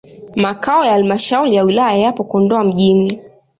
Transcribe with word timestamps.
Makao 0.35 0.85
ya 0.85 0.91
halmashauri 0.91 1.55
ya 1.55 1.63
wilaya 1.63 1.97
yapo 1.97 2.23
Kondoa 2.23 2.63
mjini. 2.63 3.21